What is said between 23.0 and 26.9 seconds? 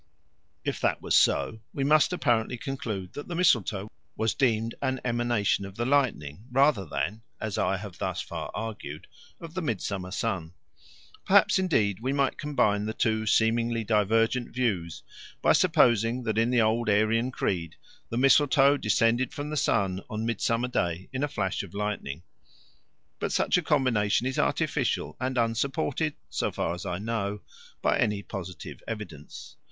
But such a combination is artificial and unsupported, so far as